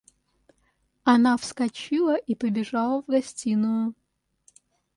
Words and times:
Она 1.03 1.37
вскочила 1.37 2.15
и 2.15 2.33
побежала 2.33 3.03
в 3.03 3.05
гостиную. 3.05 3.93